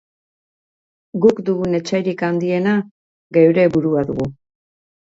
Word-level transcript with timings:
Guk 1.25 1.43
dugun 1.51 1.79
etsairik 1.81 2.27
handiena, 2.29 2.75
geure 3.41 3.71
burua 3.79 4.07
dugu 4.11 4.33